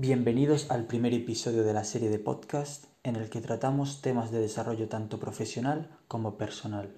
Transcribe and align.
Bienvenidos 0.00 0.70
al 0.70 0.86
primer 0.86 1.12
episodio 1.12 1.64
de 1.64 1.72
la 1.72 1.82
serie 1.82 2.08
de 2.08 2.20
podcast 2.20 2.84
en 3.02 3.16
el 3.16 3.28
que 3.30 3.40
tratamos 3.40 4.00
temas 4.00 4.30
de 4.30 4.38
desarrollo 4.38 4.88
tanto 4.88 5.18
profesional 5.18 5.90
como 6.06 6.38
personal, 6.38 6.94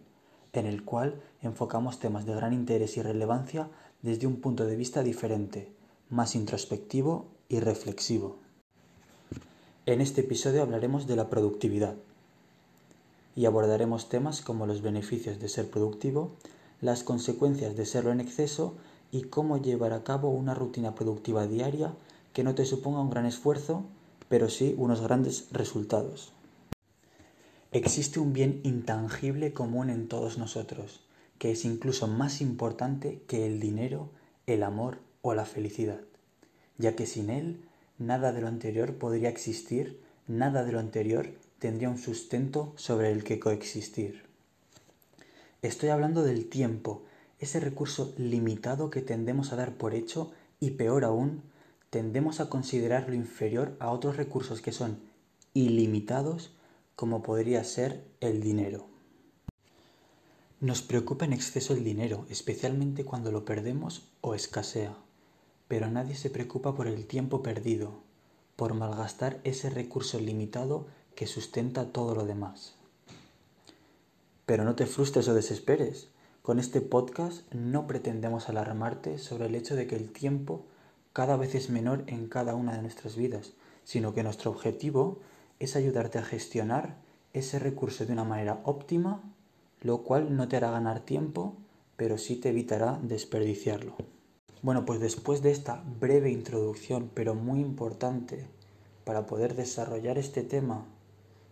en 0.53 0.67
el 0.67 0.85
cual 0.85 1.23
enfocamos 1.41 1.99
temas 1.99 2.27
de 2.27 2.35
gran 2.35 2.53
interés 2.53 2.99
y 2.99 3.03
relevancia 3.03 3.71
desde 4.03 4.27
un 4.27 4.43
punto 4.43 4.67
de 4.67 4.77
vista 4.77 5.03
diferente, 5.03 5.73
más 6.11 6.35
introspectivo 6.35 7.29
y 7.49 7.61
reflexivo. 7.61 8.37
En 9.87 10.03
este 10.03 10.21
episodio 10.21 10.61
hablaremos 10.61 11.07
de 11.07 11.17
la 11.17 11.31
productividad 11.31 11.95
y 13.35 13.47
abordaremos 13.47 14.11
temas 14.11 14.43
como 14.43 14.67
los 14.67 14.83
beneficios 14.83 15.41
de 15.41 15.49
ser 15.49 15.71
productivo, 15.71 16.33
las 16.83 17.03
consecuencias 17.03 17.77
de 17.77 17.87
serlo 17.87 18.13
en 18.13 18.21
exceso 18.21 18.75
y 19.11 19.23
cómo 19.23 19.57
llevar 19.57 19.95
a 19.95 20.05
cabo 20.05 20.29
una 20.29 20.53
rutina 20.53 20.95
productiva 20.95 21.47
diaria 21.47 21.95
que 22.33 22.45
no 22.45 22.55
te 22.55 22.65
suponga 22.65 23.01
un 23.01 23.11
gran 23.11 23.27
esfuerzo, 23.27 23.85
pero 24.29 24.49
sí 24.49 24.75
unos 24.79 25.01
grandes 25.01 25.49
resultados. 25.51 26.33
Existe 27.73 28.19
un 28.19 28.33
bien 28.33 28.61
intangible 28.65 29.53
común 29.53 29.91
en 29.91 30.09
todos 30.09 30.39
nosotros, 30.39 31.01
que 31.39 31.53
es 31.53 31.65
incluso 31.65 32.09
más 32.09 32.41
importante 32.41 33.23
que 33.27 33.47
el 33.47 33.61
dinero, 33.61 34.11
el 34.47 34.63
amor 34.63 34.99
o 35.23 35.35
la 35.35 35.45
felicidad, 35.45 36.01
ya 36.79 36.97
que 36.97 37.07
sin 37.07 37.31
él 37.31 37.61
nada 37.99 38.33
de 38.33 38.41
lo 38.41 38.49
anterior 38.49 38.95
podría 38.95 39.29
existir, 39.29 40.01
nada 40.27 40.65
de 40.65 40.73
lo 40.73 40.81
anterior 40.81 41.31
tendría 41.59 41.91
un 41.91 41.99
sustento 41.99 42.73
sobre 42.77 43.13
el 43.13 43.23
que 43.23 43.39
coexistir. 43.39 44.23
Estoy 45.63 45.91
hablando 45.91 46.23
del 46.23 46.49
tiempo, 46.49 47.03
ese 47.39 47.61
recurso 47.61 48.15
limitado 48.17 48.91
que 48.91 49.03
tendemos 49.03 49.53
a 49.53 49.57
dar 49.57 49.75
por 49.75 49.95
hecho 49.95 50.33
y 50.59 50.71
peor 50.73 51.05
aún, 51.05 51.43
tendemos 51.91 52.41
a 52.41 52.49
considerarlo 52.49 53.15
inferior 53.15 53.77
a 53.81 53.91
otros 53.91 54.17
recursos 54.17 54.63
que 54.63 54.73
son 54.73 55.01
ilimitados 55.55 56.53
como 56.95 57.23
podría 57.23 57.65
ser 57.65 58.05
el 58.21 58.41
dinero. 58.41 58.87
Nos 60.61 60.83
preocupa 60.83 61.25
en 61.25 61.33
exceso 61.33 61.73
el 61.73 61.83
dinero, 61.83 62.27
especialmente 62.29 63.05
cuando 63.05 63.33
lo 63.33 63.45
perdemos 63.45 64.09
o 64.21 64.35
escasea, 64.35 64.95
pero 65.67 65.91
nadie 65.91 66.15
se 66.15 66.31
preocupa 66.31 66.75
por 66.75 66.87
el 66.87 67.07
tiempo 67.07 67.43
perdido, 67.43 68.03
por 68.57 68.75
malgastar 68.75 69.41
ese 69.43 69.71
recurso 69.71 70.21
limitado 70.21 70.87
que 71.15 71.27
sustenta 71.27 71.93
todo 71.93 72.15
lo 72.15 72.27
demás. 72.27 72.75
Pero 74.47 74.65
no 74.65 74.75
te 74.75 74.87
frustres 74.87 75.29
o 75.29 75.35
desesperes. 75.35 76.09
Con 76.43 76.59
este 76.59 76.81
podcast 76.81 77.51
no 77.55 77.87
pretendemos 77.87 78.49
alarmarte 78.49 79.19
sobre 79.19 79.47
el 79.47 79.55
hecho 79.55 79.77
de 79.77 79.87
que 79.87 79.97
el 79.97 80.13
tiempo 80.13 80.67
cada 81.13 81.37
vez 81.37 81.55
es 81.55 81.71
menor 81.71 82.05
en 82.07 82.29
cada 82.29 82.55
una 82.55 82.77
de 82.77 82.83
nuestras 82.83 83.17
vidas, 83.17 83.53
sino 83.85 84.15
que 84.15 84.23
nuestro 84.23 84.51
objetivo 84.51 85.19
es 85.59 85.77
ayudarte 85.77 86.19
a 86.19 86.25
gestionar 86.25 86.97
ese 87.33 87.59
recurso 87.59 88.07
de 88.07 88.13
una 88.13 88.25
manera 88.25 88.61
óptima, 88.65 89.23
lo 89.81 90.03
cual 90.03 90.37
no 90.37 90.49
te 90.49 90.57
hará 90.57 90.71
ganar 90.71 91.01
tiempo, 91.01 91.57
pero 91.97 92.19
sí 92.19 92.37
te 92.37 92.51
evitará 92.51 92.99
desperdiciarlo. 93.03 93.97
Bueno, 94.63 94.85
pues 94.85 95.01
después 95.01 95.43
de 95.43 95.51
esta 95.51 95.83
breve 96.01 96.31
introducción, 96.31 97.11
pero 97.15 97.35
muy 97.35 97.61
importante, 97.61 98.47
para 99.05 99.27
poder 99.27 99.55
desarrollar 99.55 100.19
este 100.19 100.43
tema, 100.43 100.87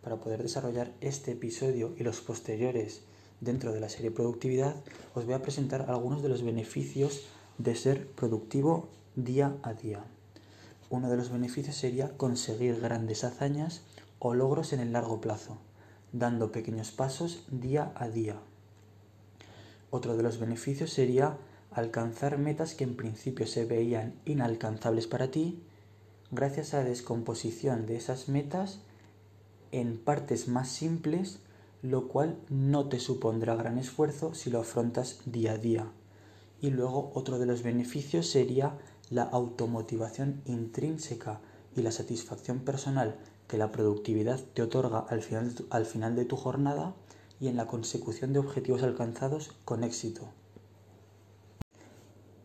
para 0.03 0.17
poder 0.17 0.43
desarrollar 0.43 0.93
este 1.01 1.33
episodio 1.33 1.95
y 1.99 2.05
los 2.05 2.21
posteriores 2.21 3.03
dentro 3.41 3.73
de 3.73 3.81
la 3.81 3.89
serie 3.89 4.11
Productividad, 4.11 4.77
os 5.15 5.25
voy 5.25 5.35
a 5.35 5.43
presentar 5.43 5.91
algunos 5.91 6.23
de 6.23 6.29
los 6.29 6.43
beneficios 6.43 7.27
de 7.59 7.75
ser 7.75 8.07
productivo 8.13 8.89
día 9.25 9.57
a 9.63 9.75
día. 9.75 10.05
Uno 10.91 11.11
de 11.11 11.17
los 11.17 11.31
beneficios 11.31 11.75
sería 11.75 12.17
conseguir 12.17 12.81
grandes 12.81 13.25
hazañas 13.25 13.83
o 14.21 14.33
logros 14.33 14.73
en 14.73 14.81
el 14.81 14.93
largo 14.93 15.21
plazo, 15.21 15.59
dando 16.13 16.53
pequeños 16.53 16.93
pasos 16.93 17.45
día 17.51 17.93
a 17.97 18.09
día. 18.09 18.37
Otro 19.91 20.17
de 20.17 20.23
los 20.23 20.39
beneficios 20.39 20.93
sería 20.93 21.37
alcanzar 21.73 22.39
metas 22.39 22.75
que 22.75 22.85
en 22.85 22.95
principio 22.95 23.47
se 23.47 23.65
veían 23.65 24.15
inalcanzables 24.25 25.09
para 25.09 25.33
ti, 25.33 25.63
gracias 26.31 26.73
a 26.73 26.79
la 26.79 26.89
descomposición 26.89 27.87
de 27.87 27.97
esas 27.97 28.29
metas 28.29 28.81
en 29.73 29.99
partes 29.99 30.47
más 30.47 30.69
simples, 30.69 31.41
lo 31.83 32.07
cual 32.07 32.39
no 32.51 32.89
te 32.89 33.01
supondrá 33.01 33.57
gran 33.57 33.79
esfuerzo 33.79 34.33
si 34.35 34.49
lo 34.49 34.61
afrontas 34.61 35.21
día 35.27 35.53
a 35.53 35.59
día. 35.59 35.87
Y 36.61 36.71
luego 36.71 37.13
otro 37.15 37.39
de 37.39 37.47
los 37.47 37.63
beneficios 37.63 38.29
sería 38.29 38.79
la 39.11 39.23
automotivación 39.23 40.43
intrínseca 40.45 41.41
y 41.77 41.83
la 41.83 41.93
satisfacción 41.93 42.61
personal 42.61 43.17
que 43.47 43.59
la 43.59 43.73
productividad 43.73 44.41
te 44.55 44.63
otorga 44.63 44.99
al 44.99 45.23
final, 45.23 45.55
al 45.71 45.87
final 45.87 46.15
de 46.17 46.25
tu 46.25 46.37
jornada 46.37 46.95
y 47.41 47.49
en 47.49 47.57
la 47.57 47.67
consecución 47.67 48.33
de 48.33 48.41
objetivos 48.41 48.83
alcanzados 48.83 49.53
con 49.65 49.85
éxito. 49.85 50.29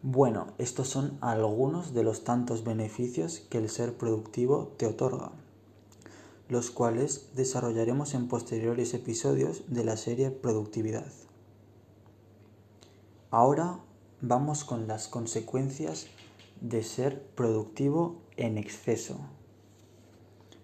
Bueno, 0.01 0.47
estos 0.57 0.89
son 0.89 1.17
algunos 1.21 1.93
de 1.93 2.03
los 2.03 2.23
tantos 2.23 2.63
beneficios 2.63 3.39
que 3.49 3.57
el 3.57 3.69
ser 3.69 3.97
productivo 3.97 4.73
te 4.77 4.85
otorga, 4.85 5.31
los 6.49 6.71
cuales 6.71 7.29
desarrollaremos 7.35 8.13
en 8.13 8.27
posteriores 8.27 8.93
episodios 8.93 9.63
de 9.67 9.85
la 9.85 9.95
serie 9.95 10.29
Productividad. 10.29 11.11
Ahora 13.31 13.79
vamos 14.19 14.65
con 14.65 14.87
las 14.87 15.07
consecuencias 15.07 16.07
de 16.61 16.83
ser 16.83 17.21
productivo 17.35 18.21
en 18.37 18.57
exceso. 18.57 19.19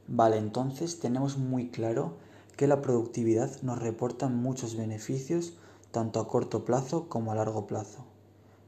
Vale, 0.07 0.37
entonces 0.37 0.99
tenemos 0.99 1.37
muy 1.37 1.69
claro 1.69 2.17
que 2.57 2.67
la 2.67 2.81
productividad 2.81 3.61
nos 3.61 3.79
reporta 3.79 4.27
muchos 4.27 4.75
beneficios 4.75 5.53
tanto 5.91 6.19
a 6.19 6.27
corto 6.27 6.65
plazo 6.65 7.07
como 7.07 7.31
a 7.31 7.35
largo 7.35 7.67
plazo. 7.67 8.05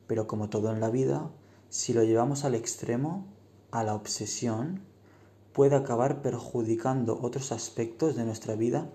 Pero 0.08 0.28
como 0.28 0.50
todo 0.50 0.72
en 0.72 0.80
la 0.80 0.90
vida, 0.90 1.30
si 1.70 1.94
lo 1.94 2.04
llevamos 2.04 2.46
al 2.46 2.56
extremo, 2.56 3.26
a 3.72 3.84
la 3.84 3.96
obsesión, 3.96 4.82
puede 5.54 5.76
acabar 5.76 6.22
perjudicando 6.22 7.20
otros 7.22 7.52
aspectos 7.52 8.16
de 8.16 8.26
nuestra 8.26 8.56
vida 8.56 8.90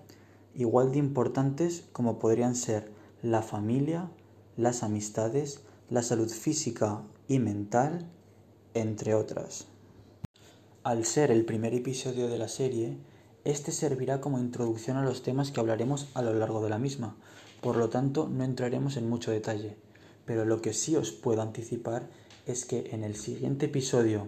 igual 0.55 0.91
de 0.91 0.97
importantes 0.97 1.83
como 1.91 2.17
podrían 2.17 2.55
ser 2.55 2.91
la 3.21 3.43
familia, 3.43 4.09
las 4.55 4.81
amistades, 4.81 5.61
la 5.89 6.01
salud 6.01 6.29
física 6.29 7.03
y 7.27 7.39
mental 7.39 8.09
entre 8.81 9.15
otras. 9.15 9.65
Al 10.83 11.05
ser 11.05 11.31
el 11.31 11.45
primer 11.45 11.73
episodio 11.73 12.27
de 12.27 12.37
la 12.37 12.47
serie, 12.47 12.97
este 13.43 13.71
servirá 13.71 14.21
como 14.21 14.39
introducción 14.39 14.97
a 14.97 15.03
los 15.03 15.23
temas 15.23 15.51
que 15.51 15.59
hablaremos 15.59 16.09
a 16.13 16.21
lo 16.21 16.33
largo 16.33 16.63
de 16.63 16.69
la 16.69 16.77
misma, 16.77 17.15
por 17.61 17.75
lo 17.75 17.89
tanto 17.89 18.27
no 18.27 18.43
entraremos 18.43 18.97
en 18.97 19.09
mucho 19.09 19.31
detalle, 19.31 19.77
pero 20.25 20.45
lo 20.45 20.61
que 20.61 20.73
sí 20.73 20.95
os 20.95 21.11
puedo 21.11 21.41
anticipar 21.41 22.09
es 22.45 22.65
que 22.65 22.89
en 22.91 23.03
el 23.03 23.15
siguiente 23.15 23.65
episodio, 23.65 24.27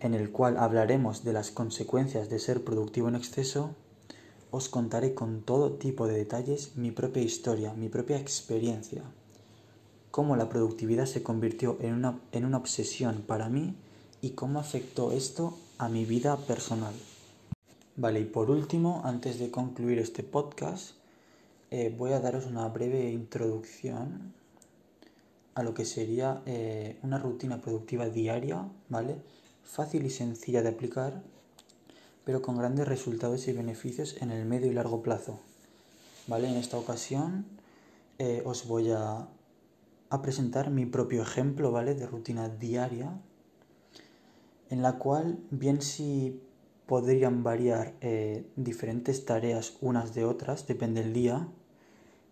en 0.00 0.14
el 0.14 0.30
cual 0.30 0.56
hablaremos 0.56 1.24
de 1.24 1.32
las 1.32 1.50
consecuencias 1.50 2.28
de 2.28 2.38
ser 2.38 2.64
productivo 2.64 3.08
en 3.08 3.16
exceso, 3.16 3.74
os 4.50 4.68
contaré 4.68 5.14
con 5.14 5.42
todo 5.42 5.72
tipo 5.72 6.06
de 6.06 6.14
detalles 6.14 6.76
mi 6.76 6.90
propia 6.90 7.22
historia, 7.22 7.72
mi 7.74 7.88
propia 7.88 8.18
experiencia 8.18 9.02
cómo 10.12 10.36
la 10.36 10.50
productividad 10.50 11.06
se 11.06 11.22
convirtió 11.22 11.78
en 11.80 11.94
una, 11.94 12.20
en 12.30 12.44
una 12.44 12.58
obsesión 12.58 13.22
para 13.26 13.48
mí 13.48 13.74
y 14.20 14.30
cómo 14.30 14.60
afectó 14.60 15.10
esto 15.10 15.58
a 15.78 15.88
mi 15.88 16.04
vida 16.04 16.36
personal. 16.36 16.94
Vale, 17.96 18.20
y 18.20 18.24
por 18.24 18.50
último, 18.50 19.00
antes 19.04 19.38
de 19.38 19.50
concluir 19.50 19.98
este 19.98 20.22
podcast, 20.22 20.92
eh, 21.70 21.94
voy 21.96 22.12
a 22.12 22.20
daros 22.20 22.44
una 22.44 22.68
breve 22.68 23.10
introducción 23.10 24.34
a 25.54 25.62
lo 25.62 25.72
que 25.72 25.86
sería 25.86 26.42
eh, 26.44 26.98
una 27.02 27.18
rutina 27.18 27.62
productiva 27.62 28.10
diaria, 28.10 28.68
¿vale? 28.90 29.16
Fácil 29.64 30.04
y 30.04 30.10
sencilla 30.10 30.62
de 30.62 30.68
aplicar, 30.68 31.22
pero 32.26 32.42
con 32.42 32.58
grandes 32.58 32.86
resultados 32.86 33.48
y 33.48 33.52
beneficios 33.54 34.16
en 34.20 34.30
el 34.30 34.44
medio 34.44 34.70
y 34.70 34.74
largo 34.74 35.02
plazo. 35.02 35.40
¿Vale? 36.26 36.50
En 36.50 36.56
esta 36.56 36.76
ocasión 36.76 37.46
eh, 38.18 38.42
os 38.44 38.66
voy 38.66 38.90
a 38.90 39.26
a 40.12 40.20
presentar 40.20 40.70
mi 40.70 40.84
propio 40.84 41.22
ejemplo, 41.22 41.72
¿vale? 41.72 41.94
De 41.94 42.06
rutina 42.06 42.50
diaria, 42.50 43.18
en 44.68 44.82
la 44.82 44.98
cual 44.98 45.38
bien 45.50 45.80
si 45.80 46.38
podrían 46.84 47.42
variar 47.42 47.94
eh, 48.02 48.44
diferentes 48.56 49.24
tareas 49.24 49.78
unas 49.80 50.12
de 50.14 50.26
otras, 50.26 50.66
depende 50.66 51.02
del 51.02 51.14
día, 51.14 51.48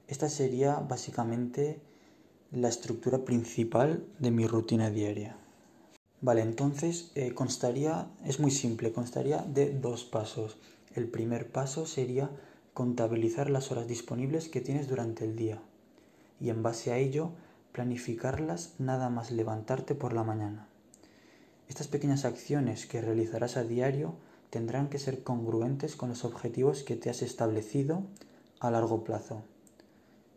esta 0.09 0.29
sería 0.29 0.75
básicamente 0.77 1.81
la 2.53 2.69
estructura 2.69 3.25
principal 3.25 4.05
de 4.19 4.31
mi 4.31 4.47
rutina 4.47 4.91
diaria. 4.91 5.39
Vale, 6.21 6.43
entonces 6.43 7.13
eh, 7.15 7.33
constaría, 7.33 8.11
es 8.27 8.41
muy 8.41 8.51
simple, 8.51 8.93
constaría 8.93 9.39
de 9.39 9.73
dos 9.73 10.05
pasos. 10.05 10.59
El 10.95 11.09
primer 11.09 11.51
paso 11.51 11.87
sería 11.87 12.31
contabilizar 12.75 13.49
las 13.49 13.73
horas 13.73 13.89
disponibles 13.89 14.51
que 14.51 14.61
tienes 14.61 14.87
durante 14.87 15.25
el 15.25 15.35
día 15.35 15.63
y 16.41 16.51
en 16.51 16.63
base 16.63 16.93
a 16.93 16.99
ello 16.99 17.33
planificarlas 17.73 18.75
nada 18.79 19.09
más 19.09 19.31
levantarte 19.31 19.95
por 19.95 20.13
la 20.13 20.25
mañana. 20.25 20.69
Estas 21.69 21.89
pequeñas 21.89 22.25
acciones 22.25 22.87
que 22.87 23.01
realizarás 23.01 23.57
a 23.57 23.63
diario 23.63 24.15
tendrán 24.51 24.89
que 24.89 24.99
ser 24.99 25.23
congruentes 25.23 25.95
con 25.95 26.09
los 26.09 26.25
objetivos 26.25 26.83
que 26.83 26.97
te 26.97 27.11
has 27.11 27.23
establecido 27.23 28.03
a 28.59 28.71
largo 28.71 29.05
plazo. 29.05 29.43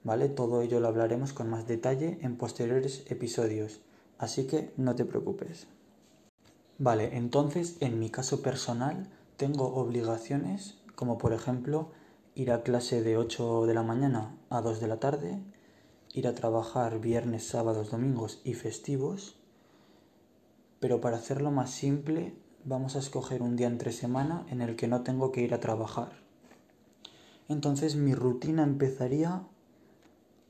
¿Vale? 0.04 0.30
Todo 0.30 0.62
ello 0.62 0.80
lo 0.80 0.88
hablaremos 0.88 1.34
con 1.34 1.50
más 1.50 1.68
detalle 1.68 2.20
en 2.22 2.38
posteriores 2.38 3.06
episodios, 3.10 3.82
así 4.18 4.46
que 4.46 4.72
no 4.78 4.96
te 4.96 5.06
preocupes. 5.06 5.68
Vale, 6.78 7.18
entonces 7.18 7.78
en 7.80 8.00
mi 8.00 8.10
caso 8.10 8.42
personal 8.42 9.08
tengo 9.38 9.74
obligaciones 9.74 10.78
como 10.96 11.18
por 11.18 11.34
ejemplo 11.34 11.92
ir 12.36 12.52
a 12.52 12.64
clase 12.64 13.02
de 13.02 13.18
8 13.18 13.66
de 13.66 13.74
la 13.74 13.84
mañana 13.84 14.36
a 14.50 14.62
2 14.62 14.80
de 14.80 14.88
la 14.88 15.00
tarde, 15.00 15.40
ir 16.14 16.28
a 16.28 16.36
trabajar 16.36 17.00
viernes, 17.00 17.46
sábados, 17.46 17.92
domingos 17.92 18.42
y 18.44 18.54
festivos, 18.54 19.36
pero 20.80 21.02
para 21.02 21.18
hacerlo 21.18 21.52
más 21.52 21.72
simple 21.72 22.36
vamos 22.64 22.96
a 22.96 23.00
escoger 23.00 23.42
un 23.42 23.56
día 23.56 23.68
entre 23.68 23.92
semana 23.92 24.46
en 24.50 24.62
el 24.62 24.76
que 24.76 24.88
no 24.88 25.02
tengo 25.02 25.32
que 25.32 25.42
ir 25.42 25.54
a 25.54 25.60
trabajar. 25.60 26.14
Entonces 27.50 27.96
mi 27.96 28.14
rutina 28.14 28.64
empezaría 28.64 29.44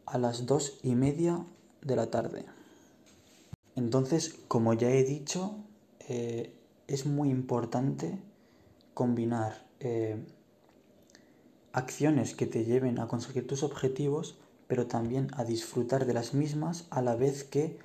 a 0.06 0.18
las 0.18 0.46
dos 0.46 0.80
y 0.84 0.96
media 0.96 1.46
de 1.82 1.96
la 1.96 2.12
tarde. 2.12 2.46
Entonces, 3.76 4.36
como 4.48 4.74
ya 4.74 4.92
he 4.92 5.04
dicho, 5.04 5.56
eh, 6.08 6.54
es 6.88 7.06
muy 7.06 7.30
importante 7.30 8.20
combinar 8.94 9.66
eh, 9.80 10.24
acciones 11.72 12.36
que 12.36 12.46
te 12.46 12.66
lleven 12.66 13.00
a 13.00 13.08
conseguir 13.08 13.48
tus 13.48 13.64
objetivos, 13.64 14.38
pero 14.74 14.88
también 14.88 15.30
a 15.36 15.44
disfrutar 15.44 16.08
de 16.08 16.16
las 16.16 16.34
mismas 16.34 16.88
a 16.90 17.04
la 17.04 17.16
vez 17.16 17.44
que 17.44 17.78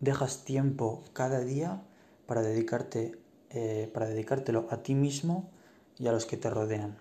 dejas 0.00 0.42
tiempo 0.42 1.04
cada 1.12 1.40
día 1.40 1.82
para 2.24 2.40
dedicarte 2.40 3.18
eh, 3.50 3.90
para 3.92 4.06
dedicártelo 4.06 4.68
a 4.70 4.82
ti 4.82 4.94
mismo 4.94 5.50
y 5.98 6.06
a 6.06 6.12
los 6.12 6.24
que 6.24 6.38
te 6.38 6.48
rodean. 6.48 6.96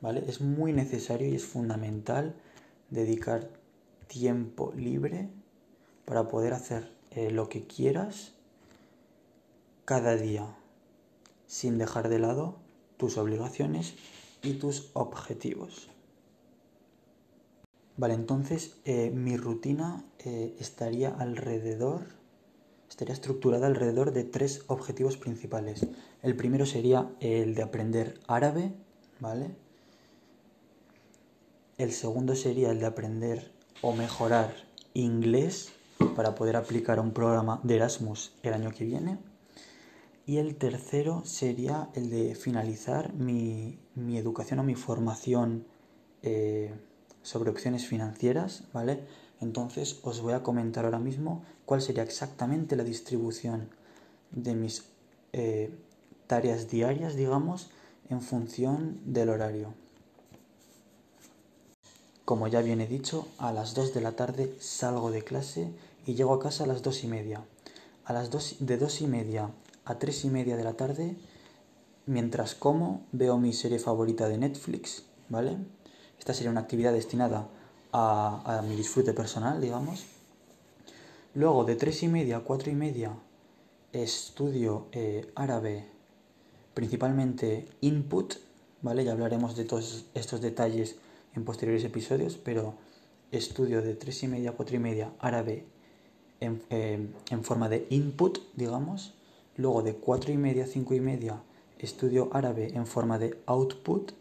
¿Vale? 0.00 0.24
Es 0.26 0.40
muy 0.40 0.72
necesario 0.72 1.28
y 1.28 1.34
es 1.34 1.44
fundamental 1.44 2.34
dedicar 2.88 3.50
tiempo 4.06 4.72
libre 4.74 5.28
para 6.06 6.28
poder 6.28 6.54
hacer 6.54 6.90
eh, 7.10 7.30
lo 7.30 7.50
que 7.50 7.66
quieras 7.66 8.32
cada 9.84 10.16
día 10.16 10.46
sin 11.46 11.76
dejar 11.76 12.08
de 12.08 12.20
lado 12.20 12.56
tus 12.96 13.18
obligaciones 13.18 13.96
y 14.42 14.54
tus 14.54 14.88
objetivos. 14.94 15.90
Vale, 17.96 18.14
entonces 18.14 18.76
eh, 18.84 19.10
mi 19.10 19.36
rutina 19.36 20.04
estaría 20.58 21.10
alrededor 21.10 22.16
estaría 22.88 23.14
estructurada 23.14 23.66
alrededor 23.66 24.12
de 24.12 24.24
tres 24.24 24.64
objetivos 24.68 25.16
principales. 25.16 25.86
El 26.22 26.34
primero 26.34 26.66
sería 26.66 27.10
el 27.20 27.54
de 27.54 27.62
aprender 27.62 28.18
árabe, 28.26 28.72
¿vale? 29.20 29.50
El 31.78 31.92
segundo 31.92 32.34
sería 32.34 32.70
el 32.70 32.80
de 32.80 32.86
aprender 32.86 33.52
o 33.82 33.92
mejorar 33.92 34.54
inglés 34.94 35.72
para 36.14 36.34
poder 36.34 36.56
aplicar 36.56 36.98
a 36.98 37.02
un 37.02 37.12
programa 37.12 37.60
de 37.64 37.76
Erasmus 37.76 38.32
el 38.42 38.54
año 38.54 38.70
que 38.70 38.86
viene. 38.86 39.18
Y 40.24 40.38
el 40.38 40.56
tercero 40.56 41.22
sería 41.24 41.90
el 41.94 42.08
de 42.08 42.34
finalizar 42.34 43.12
mi, 43.12 43.78
educación 44.14 44.58
o 44.60 44.62
mi 44.62 44.74
formación 44.74 45.66
eh, 46.22 46.74
sobre 47.26 47.50
opciones 47.50 47.88
financieras, 47.88 48.62
¿vale? 48.72 49.00
Entonces 49.40 49.98
os 50.04 50.20
voy 50.20 50.32
a 50.32 50.44
comentar 50.44 50.84
ahora 50.84 51.00
mismo 51.00 51.42
cuál 51.64 51.82
sería 51.82 52.04
exactamente 52.04 52.76
la 52.76 52.84
distribución 52.84 53.68
de 54.30 54.54
mis 54.54 54.84
eh, 55.32 55.74
tareas 56.28 56.70
diarias, 56.70 57.16
digamos, 57.16 57.70
en 58.10 58.22
función 58.22 59.00
del 59.04 59.30
horario. 59.30 59.74
Como 62.24 62.46
ya 62.46 62.62
bien 62.62 62.80
he 62.80 62.86
dicho, 62.86 63.26
a 63.38 63.52
las 63.52 63.74
2 63.74 63.92
de 63.92 64.00
la 64.02 64.12
tarde 64.12 64.54
salgo 64.60 65.10
de 65.10 65.24
clase 65.24 65.72
y 66.06 66.14
llego 66.14 66.32
a 66.32 66.40
casa 66.40 66.62
a 66.62 66.68
las 66.68 66.82
2 66.82 67.04
y 67.04 67.06
media. 67.08 67.44
A 68.04 68.12
las 68.12 68.30
2, 68.30 68.58
de 68.60 68.76
2 68.78 69.00
y 69.00 69.06
media 69.08 69.50
a 69.84 69.98
3 69.98 70.26
y 70.26 70.30
media 70.30 70.56
de 70.56 70.64
la 70.64 70.74
tarde, 70.74 71.16
mientras 72.06 72.54
como, 72.54 73.04
veo 73.10 73.36
mi 73.38 73.52
serie 73.52 73.80
favorita 73.80 74.28
de 74.28 74.38
Netflix, 74.38 75.02
¿vale? 75.28 75.56
Esta 76.18 76.34
sería 76.34 76.50
una 76.50 76.60
actividad 76.60 76.92
destinada 76.92 77.48
a, 77.92 78.62
mi 78.68 78.76
disfrute 78.76 79.12
personal, 79.12 79.60
digamos. 79.60 80.04
Luego, 81.34 81.64
de 81.64 81.76
tres 81.76 82.02
y 82.02 82.08
media 82.08 82.38
a 82.38 82.40
cuatro 82.40 82.70
y 82.70 82.74
media, 82.74 83.12
estudio 83.92 84.86
eh, 84.92 85.30
árabe, 85.34 85.86
principalmente 86.74 87.68
input, 87.80 88.34
¿vale? 88.82 89.04
Ya 89.04 89.12
hablaremos 89.12 89.56
de 89.56 89.64
todos 89.64 90.06
estos 90.14 90.40
detalles 90.40 90.96
en 91.34 91.44
posteriores 91.44 91.84
episodios, 91.84 92.36
pero 92.36 92.74
estudio 93.32 93.82
de 93.82 93.94
tres 93.94 94.22
y 94.22 94.28
media 94.28 94.50
a 94.50 94.52
cuatro 94.54 94.76
y 94.76 94.80
media 94.80 95.12
árabe 95.18 95.64
en, 96.40 96.62
eh, 96.70 97.06
en 97.30 97.44
forma 97.44 97.68
de 97.68 97.86
input, 97.90 98.38
digamos. 98.54 99.14
Luego, 99.56 99.82
de 99.82 99.94
cuatro 99.94 100.32
y 100.32 100.36
media 100.36 100.64
a 100.64 100.66
cinco 100.66 100.94
y 100.94 101.00
media, 101.00 101.40
estudio 101.78 102.30
árabe 102.32 102.72
en 102.74 102.86
forma 102.86 103.18
de 103.18 103.38
output. 103.46 104.12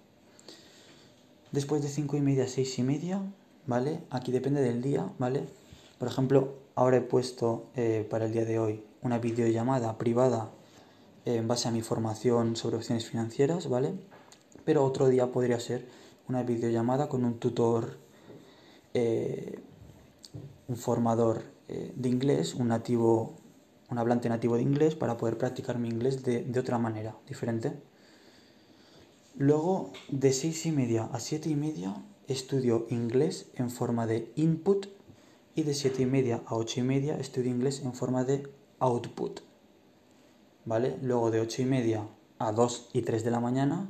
Después 1.51 1.81
de 1.81 1.89
cinco 1.89 2.17
y 2.17 2.21
media 2.21 2.45
a 2.45 2.47
seis 2.47 2.77
y 2.79 2.83
media, 2.83 3.21
¿vale? 3.65 4.01
Aquí 4.09 4.31
depende 4.31 4.61
del 4.61 4.81
día, 4.81 5.09
¿vale? 5.19 5.45
Por 5.97 6.07
ejemplo, 6.07 6.55
ahora 6.75 6.97
he 6.97 7.01
puesto 7.01 7.67
eh, 7.75 8.05
para 8.09 8.25
el 8.25 8.33
día 8.33 8.45
de 8.45 8.59
hoy 8.59 8.83
una 9.01 9.19
videollamada 9.19 9.97
privada 9.97 10.51
eh, 11.25 11.35
en 11.35 11.47
base 11.47 11.67
a 11.67 11.71
mi 11.71 11.81
formación 11.81 12.55
sobre 12.55 12.77
opciones 12.77 13.05
financieras, 13.05 13.69
¿vale? 13.69 13.93
Pero 14.65 14.83
otro 14.83 15.07
día 15.07 15.31
podría 15.31 15.59
ser 15.59 15.87
una 16.27 16.43
videollamada 16.43 17.07
con 17.07 17.23
un 17.23 17.39
tutor, 17.39 17.97
eh, 18.93 19.59
un 20.67 20.75
formador 20.75 21.43
de 21.67 22.09
inglés, 22.09 22.53
un 22.53 22.67
nativo, 22.67 23.37
un 23.89 23.97
hablante 23.97 24.29
nativo 24.29 24.55
de 24.55 24.61
inglés 24.61 24.93
para 24.95 25.17
poder 25.17 25.37
practicar 25.37 25.79
mi 25.79 25.89
inglés 25.89 26.23
de, 26.23 26.43
de 26.43 26.59
otra 26.59 26.77
manera, 26.77 27.15
diferente. 27.27 27.73
Luego, 29.37 29.91
de 30.09 30.31
seis 30.31 30.65
y 30.65 30.71
media 30.71 31.05
a 31.11 31.19
siete 31.19 31.49
y 31.49 31.55
media, 31.55 32.01
estudio 32.27 32.87
inglés 32.89 33.47
en 33.55 33.69
forma 33.69 34.07
de 34.07 34.31
input 34.35 34.87
y 35.55 35.63
de 35.63 35.73
7 35.73 36.03
y 36.03 36.05
media 36.05 36.41
a 36.45 36.55
8 36.55 36.81
y 36.81 36.83
media 36.83 37.17
estudio 37.17 37.49
inglés 37.49 37.81
en 37.83 37.93
forma 37.93 38.25
de 38.25 38.47
output. 38.79 39.39
¿Vale? 40.65 40.97
Luego 41.01 41.31
de 41.31 41.39
8 41.39 41.61
y 41.61 41.65
media 41.65 42.07
a 42.39 42.51
2 42.51 42.89
y 42.93 43.01
3 43.01 43.23
de 43.23 43.31
la 43.31 43.39
mañana 43.39 43.89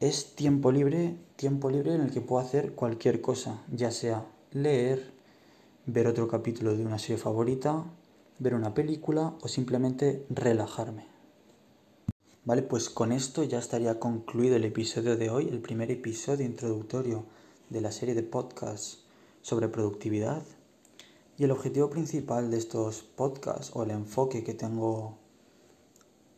es 0.00 0.34
tiempo 0.34 0.70
libre, 0.70 1.16
tiempo 1.36 1.70
libre 1.70 1.94
en 1.94 2.02
el 2.02 2.10
que 2.10 2.20
puedo 2.20 2.44
hacer 2.44 2.74
cualquier 2.74 3.20
cosa, 3.20 3.62
ya 3.72 3.90
sea 3.90 4.26
leer, 4.50 5.12
ver 5.86 6.06
otro 6.06 6.28
capítulo 6.28 6.76
de 6.76 6.84
una 6.84 6.98
serie 6.98 7.18
favorita, 7.18 7.84
ver 8.38 8.54
una 8.54 8.74
película 8.74 9.34
o 9.40 9.48
simplemente 9.48 10.26
relajarme. 10.28 11.11
Vale, 12.44 12.62
pues 12.62 12.90
con 12.90 13.12
esto 13.12 13.44
ya 13.44 13.60
estaría 13.60 14.00
concluido 14.00 14.56
el 14.56 14.64
episodio 14.64 15.16
de 15.16 15.30
hoy, 15.30 15.48
el 15.48 15.60
primer 15.60 15.92
episodio 15.92 16.44
introductorio 16.44 17.24
de 17.70 17.80
la 17.80 17.92
serie 17.92 18.16
de 18.16 18.24
podcasts 18.24 19.04
sobre 19.42 19.68
productividad. 19.68 20.42
Y 21.38 21.44
el 21.44 21.52
objetivo 21.52 21.88
principal 21.88 22.50
de 22.50 22.58
estos 22.58 23.02
podcasts 23.02 23.70
o 23.74 23.84
el 23.84 23.92
enfoque 23.92 24.42
que 24.42 24.54
tengo 24.54 25.18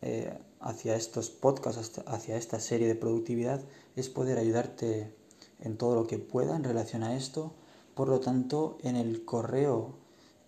eh, 0.03 0.37
hacia 0.59 0.95
estos 0.95 1.31
podcasts, 1.31 1.99
hacia 2.05 2.37
esta 2.37 2.59
serie 2.59 2.87
de 2.87 2.93
productividad, 2.93 3.63
es 3.95 4.07
poder 4.07 4.37
ayudarte 4.37 5.11
en 5.59 5.75
todo 5.75 5.95
lo 5.95 6.05
que 6.05 6.19
pueda 6.19 6.55
en 6.55 6.63
relación 6.63 7.01
a 7.01 7.17
esto. 7.17 7.55
Por 7.95 8.09
lo 8.09 8.19
tanto, 8.19 8.77
en 8.83 8.95
el 8.95 9.25
correo 9.25 9.95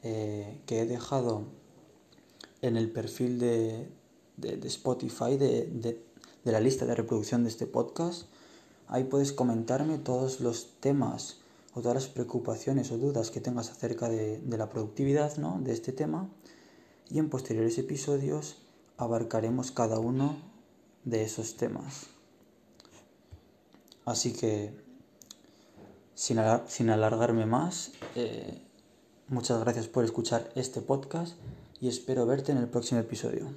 eh, 0.03 0.61
que 0.67 0.81
he 0.81 0.85
dejado 0.85 1.45
en 2.61 2.77
el 2.77 2.91
perfil 2.91 3.39
de, 3.39 3.96
de, 4.37 4.67
Spotify, 4.67 5.35
de, 5.37 5.99
la 6.43 6.59
lista 6.59 6.85
de 6.85 6.95
reproducción 6.95 7.43
de 7.43 7.49
este 7.49 7.67
podcast. 7.67 8.27
Ahí 8.87 9.03
puedes 9.03 9.33
comentarme 9.33 9.97
todos 9.97 10.39
los 10.39 10.79
temas 10.79 11.39
o 11.73 11.81
todas 11.81 11.95
las 11.95 12.07
preocupaciones 12.07 12.91
o 12.91 12.97
dudas 12.97 13.31
que 13.31 13.41
tengas 13.41 13.69
acerca 13.69 14.09
de, 14.09 14.41
la 14.47 14.69
productividad 14.69 15.37
¿no? 15.37 15.59
de 15.61 15.73
este 15.73 15.91
tema. 15.91 16.29
Y 17.09 17.19
en 17.19 17.29
posteriores 17.29 17.77
episodios 17.77 18.57
abarcaremos 18.97 19.71
cada 19.71 19.99
uno 19.99 20.37
de 21.03 21.23
esos 21.23 21.57
temas. 21.57 22.07
Así 24.05 24.31
que, 24.31 24.73
sin, 26.15 26.39
alargarme 26.89 27.45
más, 27.45 27.91
eh, 28.15 28.61
muchas 29.27 29.59
gracias 29.59 29.87
por 29.87 30.05
escuchar 30.05 30.49
este 30.55 30.81
podcast 30.81 31.35
y 31.81 31.89
espero 31.89 32.25
verte 32.25 32.51
en 32.51 32.57
el 32.57 32.67
próximo 32.67 33.01
episodio. 33.01 33.47